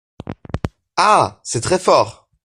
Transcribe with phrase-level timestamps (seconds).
[0.97, 1.39] Ah!
[1.43, 2.27] c’est très fort!